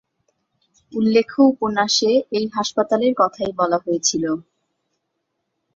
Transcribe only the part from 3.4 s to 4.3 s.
বলা হয়েছিল।